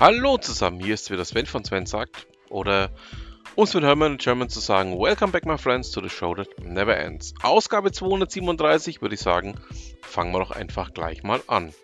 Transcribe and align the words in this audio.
Hallo 0.00 0.38
zusammen, 0.38 0.80
hier 0.82 0.94
ist 0.94 1.10
wieder 1.10 1.26
Sven 1.26 1.44
von 1.44 1.62
Sven 1.62 1.84
sagt, 1.84 2.26
oder 2.48 2.88
um 3.54 3.66
Sven 3.66 3.84
Hermann 3.84 4.16
German 4.16 4.48
zu 4.48 4.58
sagen, 4.58 4.98
Welcome 4.98 5.30
back 5.30 5.44
my 5.44 5.58
friends 5.58 5.90
to 5.90 6.00
the 6.00 6.08
show 6.08 6.34
that 6.34 6.48
never 6.58 6.96
ends. 6.96 7.34
Ausgabe 7.42 7.92
237 7.92 9.02
würde 9.02 9.16
ich 9.16 9.20
sagen, 9.20 9.60
fangen 10.00 10.32
wir 10.32 10.38
doch 10.38 10.52
einfach 10.52 10.94
gleich 10.94 11.22
mal 11.22 11.42
an. 11.48 11.74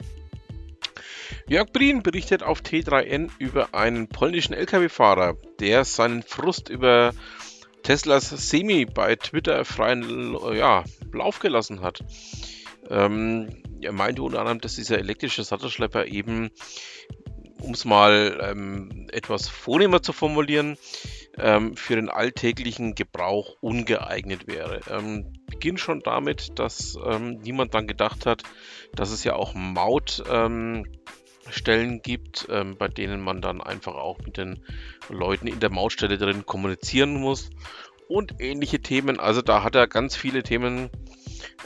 Jörg 1.47 1.71
Brien 1.75 2.03
berichtet 2.03 2.43
auf 2.43 2.63
T3N 2.63 3.29
über 3.39 3.75
einen 3.75 4.09
polnischen 4.09 4.55
Lkw-Fahrer, 4.55 5.37
der 5.61 5.85
seinen 5.85 6.23
Frust 6.23 6.71
über 6.71 7.13
Teslas 7.83 8.31
Semi 8.31 8.87
bei 8.87 9.17
Twitter 9.17 9.63
freien 9.67 10.35
ja, 10.55 10.85
Lauf 11.13 11.39
gelassen 11.39 11.83
hat. 11.83 12.03
Ähm, 12.89 13.63
er 13.83 13.93
meinte 13.93 14.23
unter 14.23 14.39
anderem, 14.39 14.63
dass 14.63 14.77
dieser 14.77 14.99
elektrische 14.99 15.45
Sattelschlepper 15.45 16.07
eben 16.07 16.51
um 17.61 17.73
es 17.73 17.85
mal 17.85 18.39
ähm, 18.43 19.09
etwas 19.13 19.49
vornehmer 19.49 20.03
zu 20.03 20.13
formulieren, 20.13 20.77
ähm, 21.39 21.77
für 21.77 21.97
den 21.97 22.09
alltäglichen 22.09 22.95
Gebrauch 22.95 23.57
ungeeignet 23.61 24.47
wäre. 24.47 24.81
Ähm, 24.91 25.33
beginnt 25.47 25.81
schon 25.81 26.01
damit, 26.01 26.59
dass 26.59 26.99
ähm, 27.05 27.41
niemand 27.41 27.75
dann 27.75 27.87
gedacht 27.87 28.27
hat, 28.27 28.43
dass 28.95 29.11
es 29.11 29.25
ja 29.25 29.35
auch 29.35 29.55
Mautstellen 29.55 30.87
gibt, 32.03 32.47
ähm, 32.51 32.77
bei 32.79 32.89
denen 32.89 33.21
man 33.21 33.41
dann 33.41 33.61
einfach 33.61 33.95
auch 33.95 34.19
mit 34.21 34.37
den 34.37 34.65
Leuten 35.09 35.47
in 35.47 35.61
der 35.61 35.71
Mautstelle 35.71 36.19
drin 36.19 36.47
kommunizieren 36.47 37.15
muss 37.15 37.51
und 38.09 38.41
ähnliche 38.41 38.81
Themen. 38.81 39.21
Also 39.21 39.43
da 39.43 39.63
hat 39.63 39.75
er 39.75 39.87
ganz 39.89 40.17
viele 40.17 40.43
Themen 40.43 40.91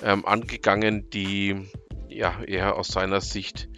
ähm, 0.02 0.24
angegangen, 0.26 1.10
die 1.10 1.68
ja 2.08 2.42
eher 2.42 2.76
aus 2.76 2.88
seiner 2.88 3.20
Sicht 3.20 3.68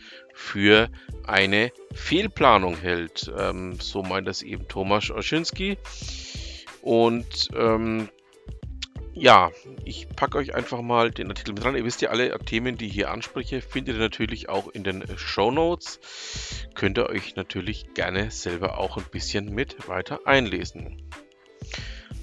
für 0.42 0.90
eine 1.26 1.72
Fehlplanung 1.94 2.76
hält. 2.76 3.32
Ähm, 3.38 3.78
so 3.80 4.02
meint 4.02 4.26
das 4.26 4.42
eben 4.42 4.68
Thomas 4.68 5.10
Oschinski. 5.10 5.78
Und 6.82 7.48
ähm, 7.56 8.08
ja, 9.14 9.50
ich 9.84 10.08
packe 10.08 10.38
euch 10.38 10.54
einfach 10.54 10.82
mal 10.82 11.10
den 11.10 11.28
Artikel 11.28 11.54
mit 11.54 11.62
dran. 11.62 11.76
Ihr 11.76 11.84
wisst 11.84 12.02
ja, 12.02 12.10
alle 12.10 12.36
Themen, 12.40 12.76
die 12.76 12.86
ich 12.86 12.94
hier 12.94 13.10
anspreche, 13.10 13.62
findet 13.62 13.96
ihr 13.96 14.00
natürlich 14.00 14.48
auch 14.48 14.68
in 14.68 14.84
den 14.84 15.04
Show 15.16 15.50
Notes. 15.50 16.00
Könnt 16.74 16.98
ihr 16.98 17.08
euch 17.08 17.36
natürlich 17.36 17.94
gerne 17.94 18.30
selber 18.30 18.78
auch 18.78 18.96
ein 18.96 19.06
bisschen 19.10 19.54
mit 19.54 19.88
weiter 19.88 20.26
einlesen. 20.26 21.02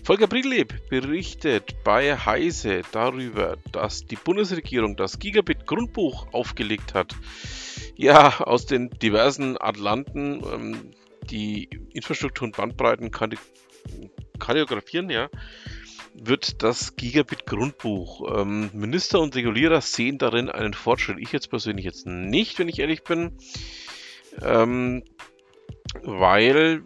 Volker 0.03 0.27
Brigleb 0.27 0.89
berichtet 0.89 1.83
bei 1.83 2.17
Heise 2.17 2.81
darüber, 2.91 3.57
dass 3.71 4.05
die 4.05 4.15
Bundesregierung 4.15 4.95
das 4.95 5.19
Gigabit-Grundbuch 5.19 6.33
aufgelegt 6.33 6.95
hat. 6.95 7.15
Ja, 7.99 8.39
aus 8.39 8.65
den 8.65 8.89
diversen 8.91 9.57
Atlanten, 9.59 10.41
ähm, 10.53 10.93
die 11.29 11.67
Infrastruktur 11.91 12.45
und 12.45 12.55
Bandbreiten 12.55 13.11
kartografieren, 14.39 15.09
ja, 15.09 15.29
wird 16.13 16.63
das 16.63 16.95
Gigabit-Grundbuch. 16.95 18.39
Ähm, 18.39 18.69
Minister 18.71 19.19
und 19.19 19.35
Regulierer 19.35 19.81
sehen 19.81 20.17
darin 20.17 20.47
einen 20.49 20.73
Fortschritt. 20.73 21.17
Ich 21.19 21.33
jetzt 21.33 21.49
persönlich 21.49 21.83
jetzt 21.83 22.07
nicht, 22.07 22.57
wenn 22.57 22.69
ich 22.69 22.79
ehrlich 22.79 23.03
bin. 23.03 23.33
Ähm, 24.41 25.03
weil 26.01 26.83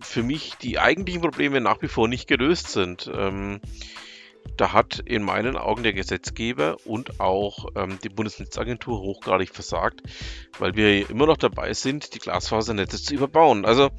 für 0.00 0.24
mich 0.24 0.56
die 0.56 0.80
eigentlichen 0.80 1.22
Probleme 1.22 1.60
nach 1.60 1.80
wie 1.80 1.86
vor 1.86 2.08
nicht 2.08 2.26
gelöst 2.26 2.70
sind. 2.70 3.08
Ähm, 3.14 3.60
da 4.56 4.72
hat 4.72 4.98
in 4.98 5.22
meinen 5.22 5.56
Augen 5.56 5.82
der 5.82 5.92
Gesetzgeber 5.92 6.76
und 6.84 7.20
auch 7.20 7.66
ähm, 7.76 7.98
die 8.02 8.08
Bundesnetzagentur 8.08 9.00
hochgradig 9.00 9.50
versagt, 9.50 10.02
weil 10.58 10.74
wir 10.74 11.08
immer 11.10 11.26
noch 11.26 11.36
dabei 11.36 11.74
sind, 11.74 12.14
die 12.14 12.18
Glasfasernetze 12.18 13.02
zu 13.02 13.14
überbauen. 13.14 13.64
Also, 13.64 13.90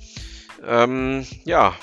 ähm, 0.65 1.25
ja, 1.45 1.75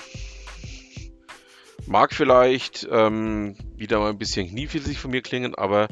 mag 1.86 2.12
vielleicht 2.12 2.86
ähm, 2.90 3.56
wieder 3.76 3.98
mal 3.98 4.10
ein 4.10 4.18
bisschen 4.18 4.48
kniefällig 4.48 4.98
von 4.98 5.10
mir 5.10 5.22
klingen, 5.22 5.54
aber 5.54 5.88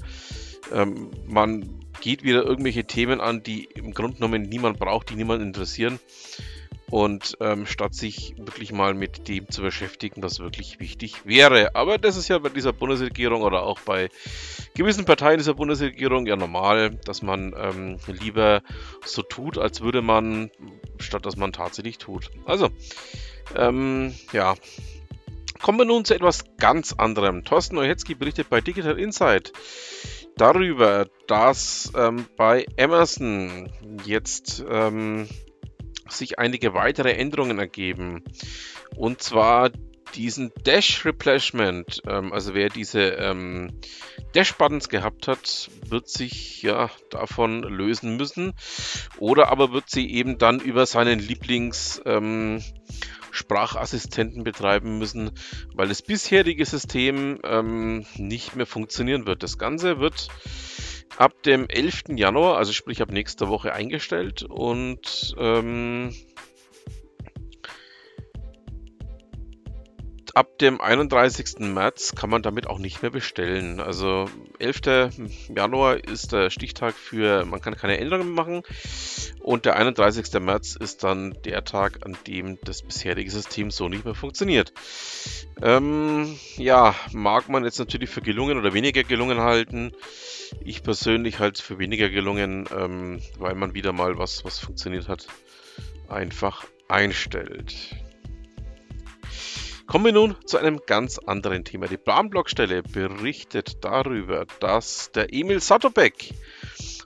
ähm, 0.72 1.10
man 1.26 1.80
geht 2.00 2.22
wieder 2.22 2.44
irgendwelche 2.44 2.84
Themen 2.84 3.20
an, 3.20 3.42
die 3.42 3.64
im 3.64 3.94
Grunde 3.94 4.16
genommen 4.16 4.42
niemand 4.42 4.78
braucht, 4.78 5.10
die 5.10 5.14
niemand 5.14 5.42
interessieren. 5.42 5.98
Und 6.94 7.36
ähm, 7.40 7.66
statt 7.66 7.92
sich 7.92 8.36
wirklich 8.38 8.70
mal 8.70 8.94
mit 8.94 9.26
dem 9.26 9.50
zu 9.50 9.62
beschäftigen, 9.62 10.22
was 10.22 10.38
wirklich 10.38 10.78
wichtig 10.78 11.26
wäre. 11.26 11.74
Aber 11.74 11.98
das 11.98 12.16
ist 12.16 12.28
ja 12.28 12.38
bei 12.38 12.50
dieser 12.50 12.72
Bundesregierung 12.72 13.42
oder 13.42 13.64
auch 13.64 13.80
bei 13.80 14.10
gewissen 14.76 15.04
Parteien 15.04 15.38
dieser 15.38 15.54
Bundesregierung 15.54 16.24
ja 16.28 16.36
normal, 16.36 16.90
dass 17.04 17.20
man 17.20 17.52
ähm, 17.58 17.96
lieber 18.06 18.62
so 19.04 19.22
tut, 19.22 19.58
als 19.58 19.80
würde 19.80 20.02
man, 20.02 20.52
statt 21.00 21.26
dass 21.26 21.36
man 21.36 21.52
tatsächlich 21.52 21.98
tut. 21.98 22.30
Also, 22.44 22.68
ähm, 23.56 24.14
ja. 24.32 24.54
Kommen 25.60 25.78
wir 25.78 25.86
nun 25.86 26.04
zu 26.04 26.14
etwas 26.14 26.44
ganz 26.58 26.92
anderem. 26.92 27.44
Thorsten 27.44 27.74
Neuhetzki 27.74 28.14
berichtet 28.14 28.50
bei 28.50 28.60
Digital 28.60 29.00
Insight 29.00 29.52
darüber, 30.36 31.08
dass 31.26 31.92
ähm, 31.96 32.26
bei 32.36 32.66
Amazon 32.78 33.72
jetzt 34.04 34.64
ähm, 34.70 35.26
sich 36.08 36.38
einige 36.38 36.74
weitere 36.74 37.12
Änderungen 37.12 37.58
ergeben. 37.58 38.22
Und 38.96 39.22
zwar 39.22 39.70
diesen 40.14 40.52
Dash 40.64 41.04
Replacement, 41.04 42.02
ähm, 42.06 42.32
also 42.32 42.54
wer 42.54 42.68
diese 42.68 43.00
ähm, 43.00 43.80
Dash-Buttons 44.34 44.88
gehabt 44.88 45.28
hat, 45.28 45.70
wird 45.88 46.08
sich 46.08 46.62
ja 46.62 46.90
davon 47.10 47.62
lösen 47.62 48.16
müssen. 48.16 48.52
Oder 49.18 49.48
aber 49.48 49.72
wird 49.72 49.90
sie 49.90 50.10
eben 50.10 50.38
dann 50.38 50.60
über 50.60 50.86
seinen 50.86 51.18
Lieblings 51.18 52.00
ähm, 52.04 52.62
Sprachassistenten 53.30 54.44
betreiben 54.44 54.98
müssen, 54.98 55.32
weil 55.74 55.88
das 55.88 56.02
bisherige 56.02 56.64
System 56.64 57.40
ähm, 57.42 58.06
nicht 58.16 58.54
mehr 58.54 58.66
funktionieren 58.66 59.26
wird. 59.26 59.42
Das 59.42 59.58
Ganze 59.58 59.98
wird 59.98 60.28
ab 61.16 61.42
dem 61.42 61.68
11. 61.68 62.04
Januar, 62.16 62.58
also 62.58 62.72
sprich 62.72 63.02
ab 63.02 63.10
nächster 63.10 63.48
Woche 63.48 63.72
eingestellt 63.72 64.42
und 64.42 65.34
ähm, 65.38 66.14
ab 70.34 70.58
dem 70.58 70.80
31. 70.80 71.60
März 71.60 72.14
kann 72.16 72.28
man 72.28 72.42
damit 72.42 72.66
auch 72.66 72.78
nicht 72.78 73.02
mehr 73.02 73.10
bestellen. 73.10 73.80
Also 73.80 74.28
11. 74.58 75.10
Januar 75.54 76.02
ist 76.04 76.32
der 76.32 76.50
Stichtag 76.50 76.94
für, 76.94 77.44
man 77.44 77.60
kann 77.60 77.76
keine 77.76 77.98
Änderungen 77.98 78.32
machen 78.32 78.62
und 79.40 79.64
der 79.64 79.76
31. 79.76 80.40
März 80.40 80.76
ist 80.76 81.04
dann 81.04 81.36
der 81.44 81.64
Tag, 81.64 82.04
an 82.04 82.16
dem 82.26 82.58
das 82.64 82.82
bisherige 82.82 83.30
System 83.30 83.70
so 83.70 83.88
nicht 83.88 84.04
mehr 84.04 84.14
funktioniert. 84.14 84.72
Ähm, 85.62 86.36
ja, 86.56 86.94
mag 87.12 87.48
man 87.48 87.64
jetzt 87.64 87.78
natürlich 87.78 88.10
für 88.10 88.22
gelungen 88.22 88.58
oder 88.58 88.74
weniger 88.74 89.04
gelungen 89.04 89.40
halten. 89.40 89.92
Ich 90.60 90.82
persönlich 90.82 91.38
halte 91.38 91.60
es 91.60 91.60
für 91.60 91.78
weniger 91.78 92.08
gelungen, 92.08 92.66
ähm, 92.76 93.20
weil 93.38 93.54
man 93.54 93.74
wieder 93.74 93.92
mal 93.92 94.18
was, 94.18 94.44
was 94.44 94.58
funktioniert 94.58 95.08
hat, 95.08 95.26
einfach 96.08 96.64
einstellt. 96.88 97.96
Kommen 99.86 100.06
wir 100.06 100.12
nun 100.12 100.36
zu 100.46 100.56
einem 100.56 100.80
ganz 100.86 101.18
anderen 101.18 101.64
Thema. 101.64 101.86
Die 101.86 101.98
Planblockstelle 101.98 102.82
berichtet 102.82 103.84
darüber, 103.84 104.46
dass 104.60 105.12
der 105.12 105.32
Emil 105.32 105.60
Satobek, 105.60 106.32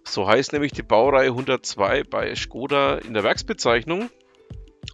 so 0.04 0.28
heißt 0.28 0.52
nämlich 0.52 0.72
die 0.72 0.82
Baureihe 0.82 1.30
102 1.30 2.04
bei 2.04 2.34
Skoda 2.34 2.98
in 2.98 3.14
der 3.14 3.24
Werksbezeichnung, 3.24 4.10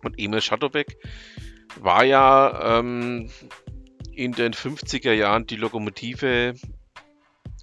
und 0.03 0.19
Emil 0.19 0.41
Satobek 0.41 0.97
war 1.81 2.04
ja 2.04 2.78
ähm, 2.78 3.31
in 4.12 4.32
den 4.32 4.54
50er 4.54 5.12
Jahren 5.12 5.47
die 5.47 5.56
Lokomotive 5.56 6.54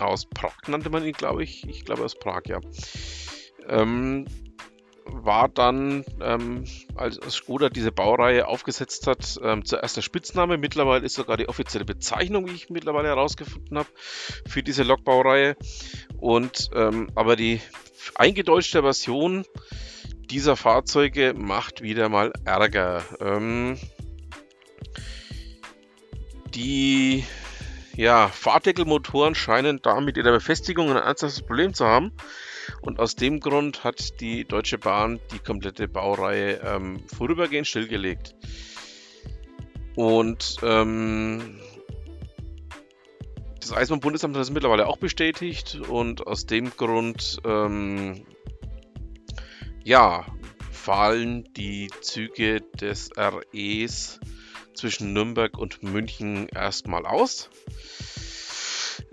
aus 0.06 0.26
Prag, 0.26 0.56
nannte 0.68 0.90
man 0.90 1.06
ihn, 1.06 1.14
glaube 1.14 1.44
ich. 1.44 1.68
Ich 1.68 1.86
glaube 1.86 2.04
aus 2.04 2.16
Prag, 2.16 2.42
ja. 2.48 2.60
Ähm, 3.68 4.26
war 5.06 5.50
dann, 5.50 6.06
ähm, 6.22 6.64
als, 6.96 7.20
Skoda 7.30 7.70
diese 7.70 7.92
Baureihe 7.92 8.48
aufgesetzt 8.48 9.08
hat, 9.08 9.40
ähm, 9.44 9.66
zuerst 9.66 9.98
der 9.98 10.02
Spitzname. 10.02 10.58
Mittlerweile 10.58 11.06
ist 11.06 11.16
sogar 11.16 11.38
die 11.38 11.50
offizielle 11.50 11.86
Bezeichnung, 11.86 12.48
wie 12.48 12.54
ich 12.54 12.70
mittlerweile 12.70 13.10
herausgefunden 13.10 13.78
habe, 13.78 13.90
für 14.48 14.64
diese 14.64 14.84
Lokbaureihe. 14.84 15.56
Und 16.18 16.70
ähm, 16.76 17.10
aber 17.16 17.36
die 17.36 17.62
eingedeutschte 18.16 18.82
Version 18.82 19.46
dieser 20.30 20.56
Fahrzeuge 20.56 21.34
macht 21.36 21.82
wieder 21.82 22.10
mal 22.10 22.32
Ärger. 22.46 23.04
Ähm, 23.20 23.78
die 26.54 27.26
ja, 27.96 28.28
Fahrtdeckelmotoren 28.28 29.36
scheinen 29.36 29.82
da 29.82 30.00
mit 30.02 30.18
ihrer 30.18 30.32
Befestigung 30.32 30.90
ein 30.90 30.98
ernsthaftes 30.98 31.42
Problem 31.42 31.74
zu 31.74 31.86
haben. 31.86 32.12
Und 32.82 33.00
aus 33.00 33.16
dem 33.16 33.40
Grund 33.40 33.84
hat 33.84 34.20
die 34.22 34.46
Deutsche 34.46 34.78
Bahn 34.78 35.20
die 35.32 35.40
komplette 35.40 35.88
Baureihe 35.88 36.62
ähm, 36.64 37.04
vorübergehend 37.08 37.68
stillgelegt. 37.68 38.36
Und 39.96 40.58
ähm, 40.64 41.60
das 43.60 43.74
Eisenbahnbundesamt 43.74 44.36
hat 44.36 44.42
das 44.42 44.52
mittlerweile 44.52 44.88
auch 44.88 44.98
bestätigt 44.98 45.80
und 45.90 46.26
aus 46.28 46.46
dem 46.46 46.70
Grund 46.72 47.40
ähm, 47.46 48.26
ja, 49.84 50.26
fallen 50.72 51.44
die 51.54 51.90
Züge 52.02 52.62
des 52.80 53.10
REs 53.18 54.20
zwischen 54.74 55.14
Nürnberg 55.14 55.58
und 55.58 55.84
München 55.84 56.48
erstmal 56.50 57.06
aus. 57.06 57.50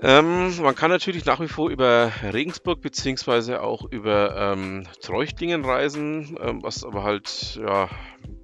Ähm, 0.00 0.56
man 0.62 0.74
kann 0.74 0.90
natürlich 0.90 1.24
nach 1.24 1.40
wie 1.40 1.48
vor 1.48 1.70
über 1.70 2.12
Regensburg 2.22 2.80
bzw. 2.80 3.56
auch 3.56 3.84
über 3.90 4.36
ähm, 4.36 4.86
Treuchtlingen 5.00 5.64
reisen, 5.64 6.38
ähm, 6.40 6.62
was 6.62 6.84
aber 6.84 7.02
halt 7.02 7.58
ja, 7.60 7.88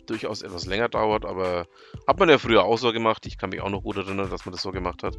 durchaus 0.07 0.43
etwas 0.43 0.67
länger 0.67 0.89
dauert, 0.89 1.25
aber 1.25 1.67
hat 2.07 2.19
man 2.19 2.29
ja 2.29 2.39
früher 2.39 2.65
auch 2.65 2.79
so 2.79 2.93
gemacht. 2.93 3.27
Ich 3.27 3.39
kann 3.39 3.51
mich 3.51 3.61
auch 3.61 3.71
noch 3.71 3.83
gut 3.83 3.97
erinnern, 3.97 4.31
dass 4.31 4.45
man 4.47 4.53
das 4.53 4.63
so 4.63 4.73
gemacht 4.73 5.03
hat. 5.03 5.17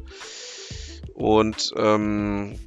Und 1.14 1.72
ähm, 1.76 2.58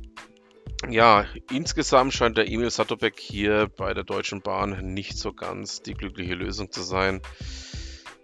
ja, 0.90 1.26
insgesamt 1.52 2.14
scheint 2.14 2.38
der 2.38 2.48
Emil 2.48 2.70
Satterbeck 2.72 3.20
hier 3.20 3.70
bei 3.78 3.94
der 3.94 4.04
Deutschen 4.04 4.42
Bahn 4.42 4.94
nicht 4.94 5.18
so 5.18 5.34
ganz 5.34 5.82
die 5.82 5.94
glückliche 5.94 6.36
Lösung 6.36 6.72
zu 6.72 6.82
sein. 6.82 7.22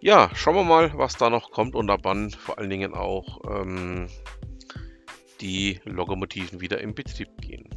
Ja, 0.05 0.29
schauen 0.35 0.53
wir 0.53 0.63
mal, 0.63 0.91
was 0.93 1.17
da 1.17 1.31
noch 1.31 1.49
kommt 1.49 1.73
und 1.73 1.89
ab 1.89 2.01
wann 2.03 2.29
vor 2.29 2.59
allen 2.59 2.69
Dingen 2.69 2.93
auch 2.93 3.39
ähm, 3.49 4.07
die 5.41 5.79
Lokomotiven 5.83 6.61
wieder 6.61 6.79
in 6.79 6.93
Betrieb 6.93 7.29
gehen. 7.41 7.67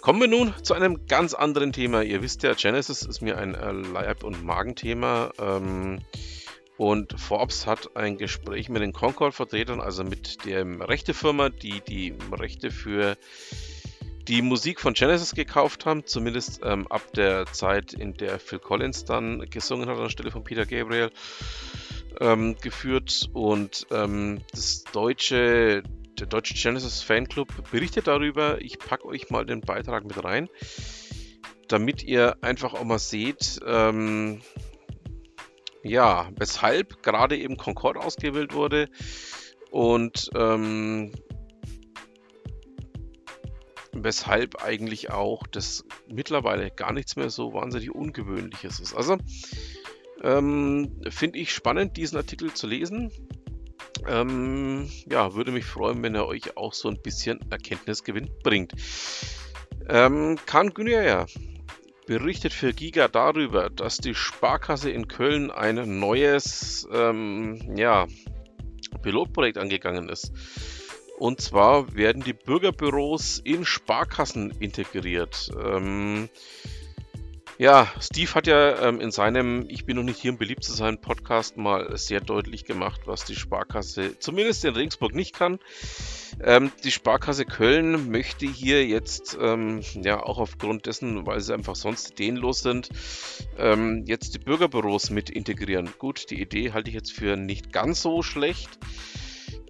Kommen 0.00 0.18
wir 0.18 0.28
nun 0.28 0.54
zu 0.62 0.72
einem 0.72 1.06
ganz 1.06 1.34
anderen 1.34 1.74
Thema. 1.74 2.00
Ihr 2.00 2.22
wisst 2.22 2.42
ja, 2.42 2.54
Genesis 2.54 3.02
ist 3.02 3.20
mir 3.20 3.36
ein 3.36 3.54
äh, 3.54 3.72
Leib- 3.72 4.24
und 4.24 4.42
Magenthema. 4.42 5.30
Ähm, 5.38 5.98
und 6.78 7.20
Forbes 7.20 7.66
hat 7.66 7.94
ein 7.96 8.16
Gespräch 8.16 8.70
mit 8.70 8.80
den 8.80 8.94
Concord-Vertretern, 8.94 9.82
also 9.82 10.04
mit 10.04 10.46
der 10.46 10.64
Rechtefirma, 10.88 11.50
die 11.50 11.82
die 11.82 12.14
Rechte 12.32 12.70
für 12.70 13.18
die 14.28 14.42
Musik 14.42 14.80
von 14.80 14.94
Genesis 14.94 15.34
gekauft 15.34 15.86
haben, 15.86 16.06
zumindest 16.06 16.60
ähm, 16.64 16.86
ab 16.88 17.02
der 17.14 17.46
Zeit, 17.46 17.92
in 17.92 18.14
der 18.14 18.38
Phil 18.38 18.58
Collins 18.58 19.04
dann 19.04 19.40
gesungen 19.50 19.88
hat 19.88 19.98
anstelle 19.98 20.30
von 20.30 20.44
Peter 20.44 20.66
Gabriel 20.66 21.10
ähm, 22.20 22.56
geführt. 22.60 23.28
Und 23.32 23.86
ähm, 23.90 24.40
das 24.52 24.84
deutsche, 24.92 25.82
der 26.18 26.26
deutsche 26.26 26.54
Genesis 26.54 27.02
Fanclub 27.02 27.48
berichtet 27.70 28.06
darüber. 28.06 28.60
Ich 28.60 28.78
packe 28.78 29.06
euch 29.06 29.30
mal 29.30 29.46
den 29.46 29.60
Beitrag 29.60 30.04
mit 30.04 30.22
rein, 30.22 30.48
damit 31.68 32.02
ihr 32.02 32.36
einfach 32.42 32.74
auch 32.74 32.84
mal 32.84 32.98
seht, 32.98 33.60
ähm, 33.66 34.42
ja, 35.82 36.28
weshalb 36.36 37.02
gerade 37.02 37.38
eben 37.38 37.56
Concorde 37.56 38.00
ausgewählt 38.00 38.52
wurde 38.52 38.88
und 39.70 40.30
ähm, 40.34 41.12
weshalb 43.92 44.62
eigentlich 44.62 45.10
auch 45.10 45.46
das 45.46 45.84
mittlerweile 46.08 46.70
gar 46.70 46.92
nichts 46.92 47.16
mehr 47.16 47.30
so 47.30 47.52
wahnsinnig 47.52 47.94
Ungewöhnliches 47.94 48.80
ist. 48.80 48.94
Also 48.94 49.18
ähm, 50.22 51.00
finde 51.08 51.38
ich 51.38 51.52
spannend, 51.52 51.96
diesen 51.96 52.16
Artikel 52.16 52.52
zu 52.52 52.66
lesen. 52.66 53.10
Ähm, 54.08 54.90
ja, 55.10 55.34
würde 55.34 55.50
mich 55.52 55.64
freuen, 55.64 56.02
wenn 56.02 56.14
er 56.14 56.26
euch 56.26 56.56
auch 56.56 56.72
so 56.72 56.88
ein 56.88 57.00
bisschen 57.02 57.40
Erkenntnisgewinn 57.50 58.30
bringt. 58.42 58.72
Ähm, 59.88 60.38
Kan 60.46 60.70
Günyer 60.70 61.26
berichtet 62.06 62.52
für 62.52 62.72
Giga 62.72 63.08
darüber, 63.08 63.70
dass 63.70 63.98
die 63.98 64.14
Sparkasse 64.14 64.90
in 64.90 65.08
Köln 65.08 65.50
ein 65.50 66.00
neues 66.00 66.88
ähm, 66.92 67.76
ja, 67.76 68.06
Pilotprojekt 69.02 69.58
angegangen 69.58 70.08
ist. 70.08 70.32
Und 71.20 71.42
zwar 71.42 71.94
werden 71.94 72.22
die 72.24 72.32
Bürgerbüros 72.32 73.42
in 73.44 73.66
Sparkassen 73.66 74.54
integriert. 74.58 75.50
Ähm, 75.62 76.30
ja, 77.58 77.92
Steve 78.00 78.32
hat 78.34 78.46
ja 78.46 78.88
ähm, 78.88 79.02
in 79.02 79.10
seinem 79.10 79.66
Ich 79.68 79.84
bin 79.84 79.98
noch 79.98 80.02
nicht 80.02 80.18
hier, 80.18 80.32
um 80.32 80.38
beliebt 80.38 80.64
zu 80.64 80.72
sein 80.72 80.98
Podcast 80.98 81.58
mal 81.58 81.94
sehr 81.98 82.22
deutlich 82.22 82.64
gemacht, 82.64 83.02
was 83.04 83.26
die 83.26 83.36
Sparkasse 83.36 84.18
zumindest 84.18 84.64
in 84.64 84.72
Regensburg 84.72 85.14
nicht 85.14 85.34
kann. 85.34 85.58
Ähm, 86.42 86.72
die 86.84 86.90
Sparkasse 86.90 87.44
Köln 87.44 88.10
möchte 88.10 88.46
hier 88.46 88.86
jetzt, 88.86 89.36
ähm, 89.38 89.82
ja, 90.02 90.22
auch 90.22 90.38
aufgrund 90.38 90.86
dessen, 90.86 91.26
weil 91.26 91.40
sie 91.40 91.52
einfach 91.52 91.76
sonst 91.76 92.12
ideenlos 92.12 92.60
sind, 92.60 92.88
ähm, 93.58 94.04
jetzt 94.06 94.34
die 94.34 94.38
Bürgerbüros 94.38 95.10
mit 95.10 95.28
integrieren. 95.28 95.90
Gut, 95.98 96.30
die 96.30 96.40
Idee 96.40 96.72
halte 96.72 96.88
ich 96.88 96.94
jetzt 96.94 97.12
für 97.12 97.36
nicht 97.36 97.74
ganz 97.74 98.00
so 98.00 98.22
schlecht. 98.22 98.78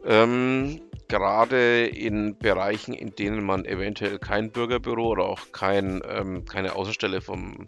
Ähm, 0.04 0.80
gerade 1.10 1.86
in 1.86 2.38
Bereichen, 2.38 2.94
in 2.94 3.14
denen 3.14 3.44
man 3.44 3.66
eventuell 3.66 4.18
kein 4.18 4.50
Bürgerbüro 4.50 5.08
oder 5.08 5.24
auch 5.24 5.52
kein, 5.52 6.00
ähm, 6.08 6.46
keine 6.46 6.74
Außenstelle 6.74 7.20
vom, 7.20 7.66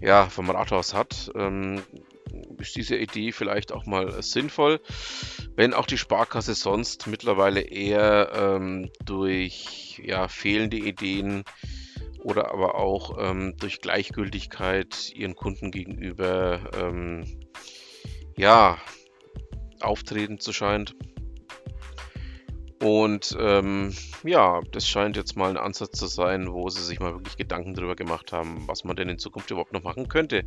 ja, 0.00 0.28
vom 0.28 0.50
Rathaus 0.50 0.94
hat, 0.94 1.30
ähm, 1.36 1.82
ist 2.58 2.74
diese 2.74 2.96
Idee 2.96 3.30
vielleicht 3.30 3.70
auch 3.72 3.86
mal 3.86 4.22
sinnvoll, 4.22 4.80
wenn 5.54 5.74
auch 5.74 5.86
die 5.86 5.98
Sparkasse 5.98 6.54
sonst 6.54 7.06
mittlerweile 7.06 7.60
eher 7.60 8.32
ähm, 8.34 8.90
durch 9.04 10.00
ja, 10.02 10.26
fehlende 10.26 10.78
Ideen 10.78 11.44
oder 12.22 12.52
aber 12.52 12.76
auch 12.76 13.18
ähm, 13.20 13.54
durch 13.58 13.80
Gleichgültigkeit 13.80 15.12
ihren 15.14 15.36
Kunden 15.36 15.70
gegenüber 15.70 16.70
ähm, 16.74 17.38
ja, 18.36 18.78
auftreten 19.80 20.40
zu 20.40 20.52
scheint. 20.54 20.96
Und 22.84 23.34
ähm, 23.40 23.94
ja, 24.24 24.60
das 24.72 24.86
scheint 24.86 25.16
jetzt 25.16 25.38
mal 25.38 25.48
ein 25.48 25.56
Ansatz 25.56 25.98
zu 25.98 26.06
sein, 26.06 26.52
wo 26.52 26.68
sie 26.68 26.82
sich 26.82 27.00
mal 27.00 27.14
wirklich 27.14 27.38
Gedanken 27.38 27.72
darüber 27.72 27.96
gemacht 27.96 28.30
haben, 28.30 28.64
was 28.66 28.84
man 28.84 28.94
denn 28.94 29.08
in 29.08 29.18
Zukunft 29.18 29.50
überhaupt 29.50 29.72
noch 29.72 29.82
machen 29.82 30.06
könnte. 30.08 30.44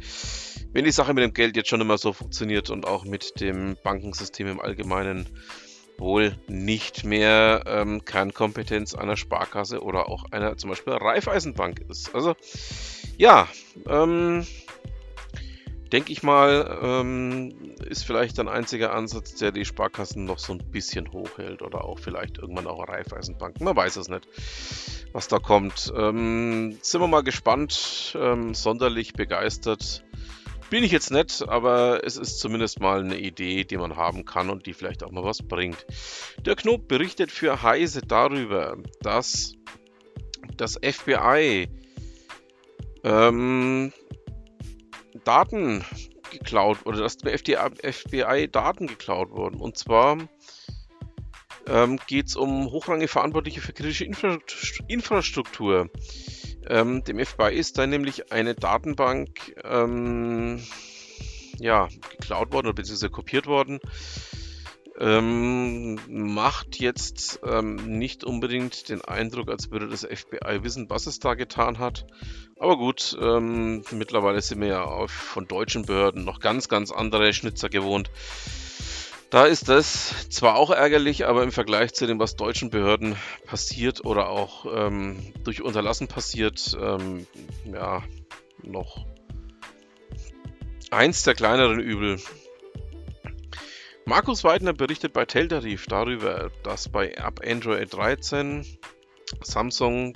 Wenn 0.71 0.85
die 0.85 0.91
Sache 0.91 1.15
mit 1.15 1.23
dem 1.23 1.33
Geld 1.33 1.55
jetzt 1.55 1.69
schon 1.69 1.81
immer 1.81 1.97
so 1.97 2.13
funktioniert 2.13 2.69
und 2.69 2.85
auch 2.85 3.05
mit 3.05 3.41
dem 3.41 3.75
Bankensystem 3.83 4.45
im 4.45 4.61
Allgemeinen 4.61 5.25
wohl 5.97 6.37
nicht 6.47 7.03
mehr 7.03 7.63
ähm, 7.65 8.05
Kernkompetenz 8.05 8.93
einer 8.93 9.17
Sparkasse 9.17 9.81
oder 9.81 10.07
auch 10.07 10.25
einer 10.29 10.57
zum 10.57 10.69
Beispiel 10.69 10.93
Raiffeisenbank 10.93 11.79
ist. 11.89 12.13
Also 12.13 12.35
ja, 13.17 13.47
ähm, 13.89 14.45
denke 15.89 16.11
ich 16.11 16.23
mal, 16.23 16.79
ähm, 16.81 17.75
ist 17.87 18.05
vielleicht 18.05 18.39
ein 18.39 18.47
einziger 18.47 18.93
Ansatz, 18.93 19.35
der 19.35 19.51
die 19.51 19.65
Sparkassen 19.65 20.25
noch 20.25 20.39
so 20.39 20.53
ein 20.53 20.71
bisschen 20.71 21.11
hochhält 21.11 21.61
oder 21.61 21.83
auch 21.83 21.99
vielleicht 21.99 22.37
irgendwann 22.37 22.67
auch 22.67 22.87
Raiffeisenbank. 22.87 23.61
Man 23.61 23.75
weiß 23.75 23.97
es 23.97 24.09
nicht, 24.09 24.27
was 25.13 25.27
da 25.27 25.39
kommt. 25.39 25.91
Ähm, 25.95 26.77
sind 26.81 27.01
wir 27.01 27.07
mal 27.07 27.23
gespannt. 27.23 28.17
Ähm, 28.19 28.53
sonderlich 28.53 29.13
begeistert 29.13 30.03
bin 30.69 30.83
ich 30.83 30.91
jetzt 30.91 31.11
nicht, 31.11 31.47
aber 31.47 32.01
es 32.03 32.17
ist 32.17 32.39
zumindest 32.39 32.79
mal 32.79 32.99
eine 32.99 33.17
Idee, 33.17 33.63
die 33.63 33.77
man 33.77 33.95
haben 33.95 34.25
kann 34.25 34.49
und 34.49 34.65
die 34.65 34.73
vielleicht 34.73 35.03
auch 35.03 35.11
mal 35.11 35.23
was 35.23 35.41
bringt. 35.41 35.85
Der 36.45 36.55
Knob 36.55 36.87
berichtet 36.87 37.31
für 37.31 37.61
Heise 37.61 38.01
darüber, 38.01 38.77
dass 39.01 39.53
das 40.57 40.77
FBI 40.81 41.69
ähm, 43.03 43.93
Daten 45.27 45.83
geklaut 46.31 46.85
oder 46.85 46.99
dass 46.99 47.17
dem 47.17 47.37
FBI 47.37 48.47
Daten 48.49 48.87
geklaut 48.87 49.31
wurden. 49.31 49.59
Und 49.59 49.77
zwar 49.77 50.17
ähm, 51.67 51.99
geht 52.07 52.27
es 52.27 52.35
um 52.35 52.71
hochrangige 52.71 53.09
Verantwortliche 53.09 53.59
für 53.59 53.73
kritische 53.73 54.05
Infra 54.05 54.37
Infrastruktur. 54.87 55.89
Ähm, 56.69 57.03
dem 57.03 57.23
FBI 57.23 57.53
ist 57.53 57.77
da 57.77 57.87
nämlich 57.87 58.31
eine 58.31 58.55
Datenbank 58.55 59.55
ähm, 59.63 60.61
ja, 61.59 61.87
geklaut 62.11 62.53
worden 62.53 62.67
oder 62.67 62.75
beziehungsweise 62.75 63.09
kopiert 63.09 63.47
worden. 63.47 63.79
Ähm, 64.99 65.99
macht 66.07 66.79
jetzt 66.79 67.39
ähm, 67.43 67.75
nicht 67.99 68.23
unbedingt 68.23 68.89
den 68.89 69.01
Eindruck, 69.03 69.49
als 69.49 69.69
würde 69.69 69.87
das 69.87 70.01
FBI 70.03 70.63
wissen, 70.63 70.89
was 70.89 71.05
es 71.05 71.19
da 71.19 71.35
getan 71.35 71.77
hat. 71.77 72.07
Aber 72.59 72.77
gut, 72.77 73.15
ähm, 73.21 73.83
mittlerweile 73.91 74.41
sind 74.41 74.59
wir 74.61 74.67
ja 74.67 74.83
auf, 74.83 75.11
von 75.11 75.47
deutschen 75.47 75.85
Behörden 75.85 76.25
noch 76.25 76.39
ganz, 76.39 76.67
ganz 76.67 76.91
andere 76.91 77.31
Schnitzer 77.33 77.69
gewohnt. 77.69 78.09
Da 79.29 79.45
ist 79.45 79.67
das 79.67 80.29
zwar 80.29 80.55
auch 80.55 80.71
ärgerlich, 80.71 81.27
aber 81.27 81.43
im 81.43 81.51
Vergleich 81.51 81.93
zu 81.93 82.07
dem, 82.07 82.17
was 82.17 82.37
deutschen 82.37 82.69
Behörden 82.69 83.17
passiert 83.45 84.05
oder 84.05 84.29
auch 84.29 84.65
ähm, 84.73 85.33
durch 85.43 85.61
Unterlassen 85.61 86.07
passiert, 86.07 86.77
ähm, 86.81 87.27
ja, 87.65 88.03
noch 88.63 89.05
eins 90.91 91.23
der 91.23 91.35
kleineren 91.35 91.79
Übel. 91.79 92.19
Markus 94.07 94.45
Weidner 94.45 94.71
berichtet 94.71 95.11
bei 95.11 95.25
Teltarif 95.25 95.85
darüber, 95.85 96.49
dass 96.63 96.87
bei 96.87 97.17
ab 97.17 97.41
Android 97.45 97.91
13 97.91 98.65
Samsung 99.43 100.13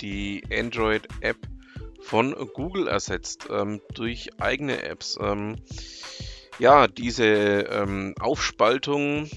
die 0.00 0.42
Android-App 0.52 1.36
von 2.00 2.34
Google 2.54 2.88
ersetzt 2.88 3.46
ähm, 3.48 3.80
durch 3.94 4.30
eigene 4.40 4.82
Apps. 4.82 5.16
Ähm, 5.22 5.54
ja, 6.58 6.88
diese 6.88 7.26
ähm, 7.26 8.16
Aufspaltung 8.18 9.30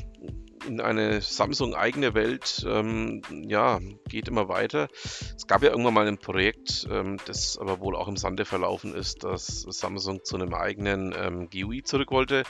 in 0.68 0.82
eine 0.82 1.22
Samsung-eigene 1.22 2.16
Welt 2.16 2.66
ähm, 2.68 3.22
ja, 3.30 3.80
geht 4.10 4.28
immer 4.28 4.50
weiter. 4.50 4.88
Es 5.36 5.46
gab 5.46 5.62
ja 5.62 5.70
irgendwann 5.70 5.94
mal 5.94 6.08
ein 6.08 6.18
Projekt, 6.18 6.88
ähm, 6.90 7.18
das 7.28 7.60
aber 7.60 7.80
wohl 7.80 7.96
auch 7.96 8.08
im 8.08 8.18
Sande 8.18 8.46
verlaufen 8.46 8.96
ist, 8.96 9.24
dass 9.24 9.62
Samsung 9.62 10.24
zu 10.24 10.38
einem 10.38 10.56
eigenen 10.56 11.14
ähm, 11.16 11.50
GUI 11.52 11.84
zurück 11.84 12.10
wollte. 12.10 12.46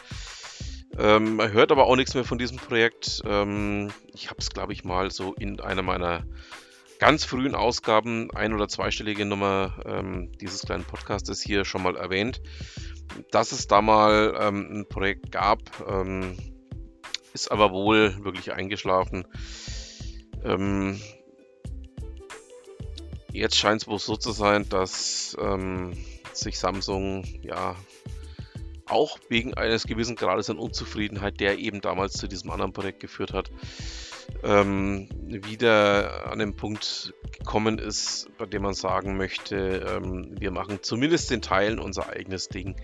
Ähm, 0.97 1.37
man 1.37 1.51
hört 1.51 1.71
aber 1.71 1.85
auch 1.85 1.95
nichts 1.95 2.13
mehr 2.13 2.25
von 2.25 2.37
diesem 2.37 2.57
Projekt. 2.57 3.21
Ähm, 3.25 3.91
ich 4.13 4.29
habe 4.29 4.39
es, 4.39 4.49
glaube 4.49 4.73
ich, 4.73 4.83
mal 4.83 5.09
so 5.11 5.33
in 5.33 5.59
einer 5.59 5.81
meiner 5.81 6.25
ganz 6.99 7.23
frühen 7.23 7.55
Ausgaben, 7.55 8.29
ein- 8.31 8.53
oder 8.53 8.67
zweistellige 8.67 9.25
Nummer 9.25 9.81
ähm, 9.85 10.31
dieses 10.39 10.61
kleinen 10.61 10.83
Podcastes 10.83 11.41
hier 11.41 11.65
schon 11.65 11.81
mal 11.81 11.95
erwähnt, 11.95 12.41
dass 13.31 13.51
es 13.51 13.67
da 13.67 13.81
mal 13.81 14.35
ähm, 14.39 14.67
ein 14.71 14.87
Projekt 14.87 15.31
gab, 15.31 15.59
ähm, 15.89 16.37
ist 17.33 17.51
aber 17.51 17.71
wohl 17.71 18.23
wirklich 18.23 18.53
eingeschlafen. 18.53 19.25
Ähm, 20.43 20.99
jetzt 23.31 23.55
scheint 23.55 23.81
es 23.81 23.87
wohl 23.87 23.99
so 23.99 24.15
zu 24.15 24.31
sein, 24.31 24.67
dass 24.69 25.35
sich 26.33 26.59
Samsung 26.59 27.23
ja 27.41 27.75
auch 28.91 29.19
wegen 29.29 29.53
eines 29.53 29.85
gewissen 29.85 30.15
Grades 30.15 30.49
an 30.49 30.57
Unzufriedenheit, 30.57 31.39
der 31.39 31.57
eben 31.59 31.81
damals 31.81 32.13
zu 32.13 32.27
diesem 32.27 32.51
anderen 32.51 32.73
Projekt 32.73 32.99
geführt 32.99 33.33
hat, 33.33 33.51
ähm, 34.43 35.07
wieder 35.25 36.31
an 36.31 36.39
den 36.39 36.55
Punkt 36.55 37.13
gekommen 37.37 37.77
ist, 37.77 38.29
bei 38.37 38.45
dem 38.45 38.63
man 38.63 38.73
sagen 38.73 39.17
möchte, 39.17 39.85
ähm, 39.87 40.35
wir 40.39 40.51
machen 40.51 40.79
zumindest 40.81 41.31
in 41.31 41.41
Teilen 41.41 41.79
unser 41.79 42.09
eigenes 42.09 42.49
Ding. 42.49 42.75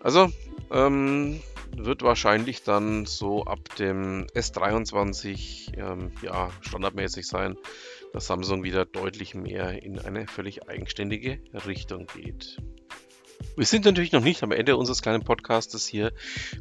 Also 0.00 0.30
ähm, 0.70 1.40
wird 1.76 2.02
wahrscheinlich 2.02 2.62
dann 2.62 3.06
so 3.06 3.44
ab 3.44 3.74
dem 3.76 4.26
S23 4.34 5.76
ähm, 5.78 6.12
ja, 6.22 6.50
standardmäßig 6.60 7.26
sein, 7.26 7.56
dass 8.12 8.26
Samsung 8.26 8.62
wieder 8.62 8.84
deutlich 8.84 9.34
mehr 9.34 9.82
in 9.82 9.98
eine 9.98 10.26
völlig 10.26 10.68
eigenständige 10.68 11.40
Richtung 11.66 12.06
geht. 12.14 12.58
Wir 13.56 13.66
sind 13.66 13.84
natürlich 13.84 14.10
noch 14.10 14.22
nicht 14.22 14.42
am 14.42 14.50
Ende 14.50 14.76
unseres 14.76 15.00
kleinen 15.00 15.22
Podcastes 15.22 15.86
hier. 15.86 16.12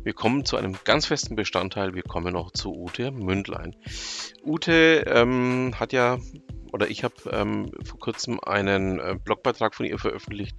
Wir 0.03 0.13
kommen 0.13 0.45
zu 0.45 0.57
einem 0.57 0.75
ganz 0.83 1.07
festen 1.07 1.35
Bestandteil. 1.35 1.95
Wir 1.95 2.03
kommen 2.03 2.33
noch 2.33 2.51
zu 2.51 2.71
Ute 2.71 3.09
Mündlein. 3.09 3.75
Ute 4.45 5.03
ähm, 5.07 5.73
hat 5.79 5.91
ja, 5.91 6.19
oder 6.71 6.87
ich 6.87 7.03
habe 7.03 7.15
ähm, 7.31 7.71
vor 7.83 7.99
kurzem 7.99 8.39
einen 8.39 8.99
äh, 8.99 9.15
Blogbeitrag 9.23 9.73
von 9.73 9.87
ihr 9.87 9.97
veröffentlicht, 9.97 10.55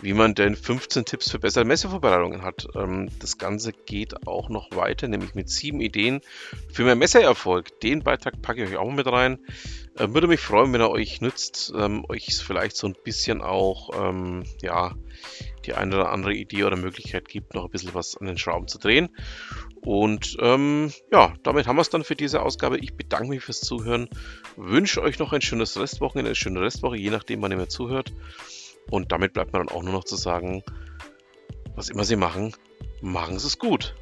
wie 0.00 0.14
man 0.14 0.34
denn 0.34 0.56
15 0.56 1.04
Tipps 1.04 1.30
für 1.30 1.38
bessere 1.38 1.64
Messevorbereitungen 1.64 2.42
hat. 2.42 2.66
Ähm, 2.74 3.08
das 3.20 3.38
Ganze 3.38 3.72
geht 3.72 4.26
auch 4.26 4.48
noch 4.48 4.68
weiter, 4.72 5.06
nämlich 5.06 5.36
mit 5.36 5.48
sieben 5.48 5.80
Ideen 5.80 6.22
für 6.72 6.82
mehr 6.82 6.96
Messeerfolg. 6.96 7.78
Den 7.80 8.02
Beitrag 8.02 8.42
packe 8.42 8.64
ich 8.64 8.70
euch 8.70 8.76
auch 8.78 8.90
mit 8.90 9.06
rein. 9.06 9.38
Äh, 9.96 10.08
würde 10.08 10.26
mich 10.26 10.40
freuen, 10.40 10.72
wenn 10.72 10.80
er 10.80 10.90
euch 10.90 11.20
nützt, 11.20 11.72
ähm, 11.76 12.04
euch 12.08 12.26
vielleicht 12.44 12.76
so 12.76 12.88
ein 12.88 12.96
bisschen 13.04 13.42
auch, 13.42 13.90
ähm, 13.94 14.44
ja, 14.60 14.96
die 15.66 15.74
eine 15.74 15.94
oder 15.94 16.10
andere 16.10 16.34
Idee 16.34 16.64
oder 16.64 16.76
Möglichkeit 16.76 17.28
gibt, 17.28 17.54
noch 17.54 17.64
ein 17.64 17.70
bisschen 17.70 17.94
was 17.94 18.16
an 18.16 18.26
den 18.26 18.38
Schrauben 18.38 18.68
zu 18.68 18.78
drehen. 18.78 19.10
Und 19.80 20.36
ähm, 20.40 20.92
ja, 21.12 21.34
damit 21.42 21.66
haben 21.66 21.76
wir 21.76 21.82
es 21.82 21.90
dann 21.90 22.04
für 22.04 22.16
diese 22.16 22.42
Ausgabe. 22.42 22.78
Ich 22.78 22.94
bedanke 22.94 23.28
mich 23.28 23.42
fürs 23.42 23.60
Zuhören, 23.60 24.08
wünsche 24.56 25.02
euch 25.02 25.18
noch 25.18 25.32
ein 25.32 25.42
schönes 25.42 25.78
Restwochenende, 25.78 26.30
eine 26.30 26.36
schöne 26.36 26.60
Restwoche, 26.60 26.96
je 26.96 27.10
nachdem, 27.10 27.42
wann 27.42 27.52
ihr 27.52 27.56
mir 27.56 27.68
zuhört. 27.68 28.12
Und 28.90 29.12
damit 29.12 29.32
bleibt 29.32 29.52
mir 29.52 29.60
dann 29.60 29.68
auch 29.68 29.82
nur 29.82 29.92
noch 29.92 30.04
zu 30.04 30.16
sagen, 30.16 30.62
was 31.74 31.88
immer 31.88 32.04
Sie 32.04 32.16
machen, 32.16 32.54
machen 33.00 33.38
Sie 33.38 33.46
es 33.46 33.58
gut. 33.58 33.94